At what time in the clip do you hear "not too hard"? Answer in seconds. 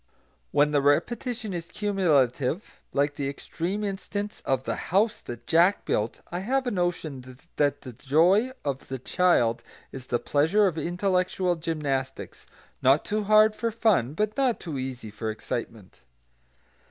12.81-13.55